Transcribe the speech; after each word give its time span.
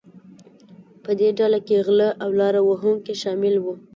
په 1.03 1.11
دې 1.19 1.29
ډله 1.37 1.59
کې 1.67 1.75
غلۀ 1.87 2.09
او 2.23 2.29
لاره 2.39 2.61
وهونکي 2.63 3.13
شامل 3.21 3.55
وو. 3.59 3.73